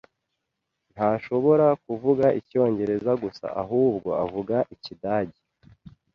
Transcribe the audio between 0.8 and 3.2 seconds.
Ntashobora kuvuga Icyongereza